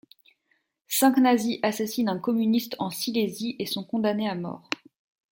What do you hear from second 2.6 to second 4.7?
en Silésie et sont condamnés à mort.